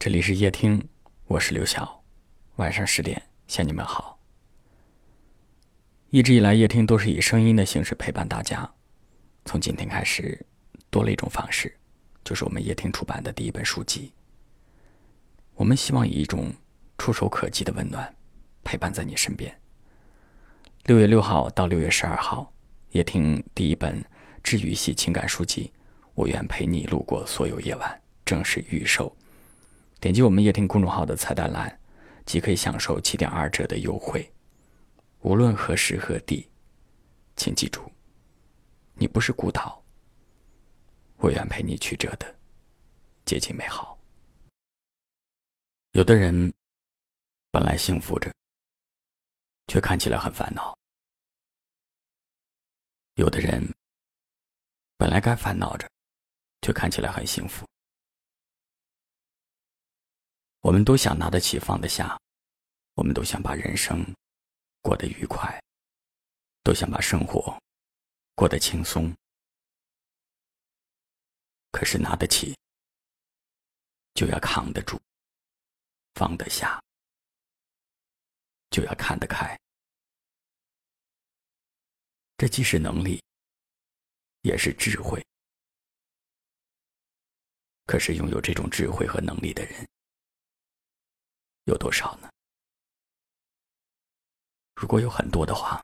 [0.00, 0.88] 这里是夜听，
[1.26, 2.04] 我是刘晓。
[2.54, 4.16] 晚上十点向你们好。
[6.10, 8.72] 一直以来，夜听都是以声音的形式陪伴大家。
[9.44, 10.46] 从今天开始，
[10.88, 11.76] 多了一种方式，
[12.22, 14.12] 就是我们夜听出版的第一本书籍。
[15.56, 16.54] 我们希望以一种
[16.96, 18.14] 触手可及的温暖，
[18.62, 19.52] 陪伴在你身边。
[20.84, 22.52] 六月六号到六月十二号，
[22.90, 24.00] 夜听第一本
[24.44, 25.72] 治愈系情感书籍
[26.14, 27.90] 《我愿陪你路过所有夜晚》
[28.24, 29.12] 正式预售。
[30.00, 31.80] 点击我们夜听公众号的菜单栏，
[32.24, 34.32] 即可以享受七点二折的优惠。
[35.20, 36.48] 无论何时何地，
[37.34, 37.90] 请记住，
[38.94, 39.82] 你不是孤岛。
[41.16, 42.32] 我愿陪你曲折的
[43.24, 43.98] 接近美好。
[45.92, 46.52] 有的人
[47.50, 48.32] 本来幸福着，
[49.66, 50.72] 却看起来很烦恼；
[53.14, 53.60] 有的人
[54.96, 55.90] 本来该烦恼着，
[56.62, 57.66] 却看起来很幸福。
[60.60, 62.20] 我们都想拿得起放得下，
[62.94, 64.04] 我们都想把人生
[64.82, 65.62] 过得愉快，
[66.64, 67.56] 都想把生活
[68.34, 69.14] 过得轻松。
[71.70, 72.58] 可是拿得起，
[74.14, 74.98] 就要扛得住；
[76.14, 76.82] 放得下，
[78.70, 79.56] 就要看得开。
[82.36, 83.22] 这既是能力，
[84.42, 85.24] 也是智慧。
[87.86, 89.88] 可是拥有这种智慧和能力的人。
[91.68, 92.28] 有多少呢？
[94.74, 95.82] 如果有很多的话，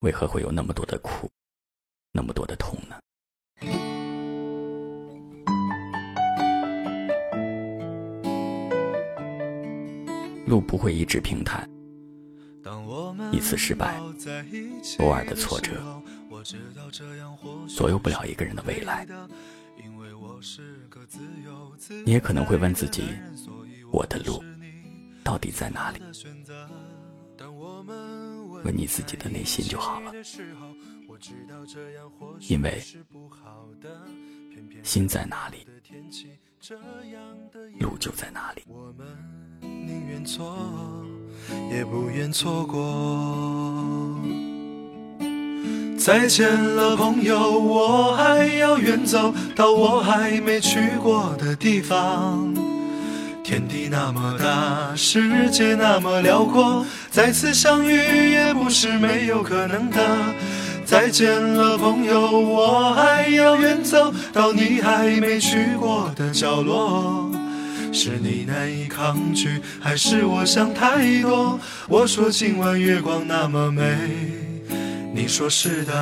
[0.00, 1.30] 为何会有那么多的苦，
[2.10, 2.98] 那么多的痛呢？
[10.48, 11.70] 路不会一直平坦，
[13.32, 14.00] 一次失败，
[14.98, 16.02] 偶尔的挫折，
[17.68, 19.06] 左右不了一个人的未来。
[22.04, 23.02] 你也可能会问自己。
[23.90, 24.44] 我的路
[25.24, 26.00] 到底在哪里？
[28.64, 30.12] 问你自己的内心就好了，
[32.40, 32.82] 因为
[34.82, 35.66] 心在哪里，
[37.80, 38.64] 路就在哪里。
[46.08, 52.50] 再见了，朋友，我还要远走到我还没去过的地方。
[53.44, 60.00] 天地那么大，世界那么辽阔，再次相遇也不是没有可能的。
[60.82, 67.30] 再见了，朋友，我还要远走到你还没去过的角落。
[67.92, 71.60] 是你难以抗拒，还是我想太多？
[71.86, 73.84] 我说今晚月光那么美，
[75.12, 75.92] 你说是的。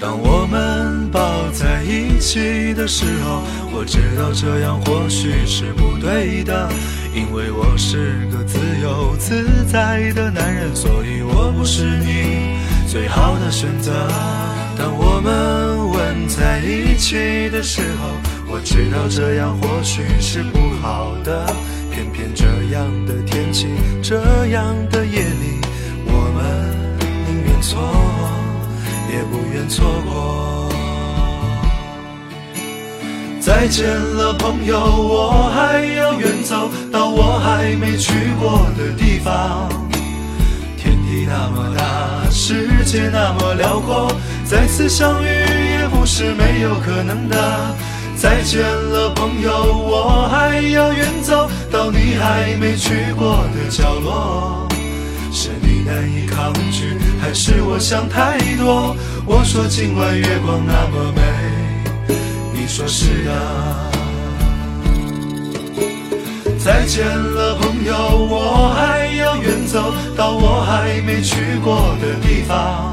[0.00, 3.42] 当我们抱在一起的时候，
[3.72, 6.68] 我知道这样或许是不对的，
[7.14, 10.93] 因为我是个自由自在的男人，所
[11.64, 13.90] 是你最好的选择。
[14.76, 18.08] 当我们吻在一起的时候，
[18.48, 21.46] 我知道这样或许是不好的，
[21.90, 22.44] 偏偏这
[22.74, 23.66] 样的天气，
[24.02, 24.16] 这
[24.48, 25.60] 样的夜里，
[26.06, 26.44] 我们
[27.26, 27.80] 宁愿错，
[29.10, 30.68] 也不愿错过。
[33.40, 39.83] 再见了，朋友，我还要远走到我还没去过的地方。
[41.34, 44.08] 那么大，世界那么辽阔，
[44.44, 47.74] 再次相遇也不是没有可能的。
[48.16, 54.68] 再见了，朋友，我还要远走到你还没去过的角落。
[55.32, 58.96] 是你难以抗拒，还是我想太多？
[59.26, 62.14] 我说今晚月光那么美。
[62.52, 63.32] 你说是的。
[66.64, 67.92] 再见了，朋友，
[68.30, 68.72] 我
[71.64, 72.92] 过的地方。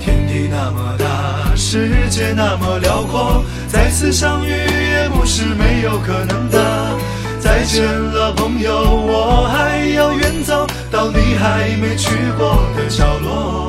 [0.00, 6.98] 天地那么大，世界那么辽阔，再次相遇也不是没有可能的。
[7.38, 13.66] 再见了，朋友，我还要远走到你还没去过的角落。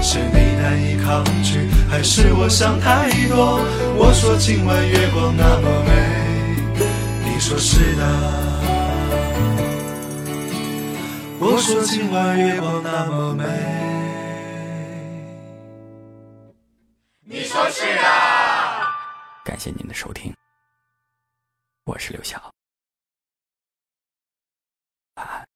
[0.00, 3.60] 是你难以抗拒，还是我想太多？
[3.96, 6.84] 我说今晚月光那么美，
[7.24, 8.51] 你说是的。
[11.72, 13.44] 说今晚月光那么美，
[17.20, 18.02] 你说是的。
[19.42, 20.34] 感谢您的收听，
[21.84, 22.52] 我是刘晓，
[25.14, 25.51] 晚安。